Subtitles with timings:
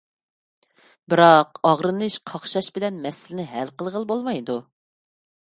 [1.13, 4.61] بىراق، ئاغرىنىش، قاقشاش بىلەن مەسىلىنى ھەل قىلغىلى بولمايدۇ.